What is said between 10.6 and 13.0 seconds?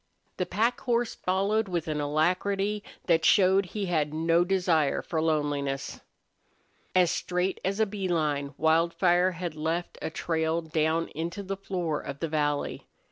down into the floor of the valley.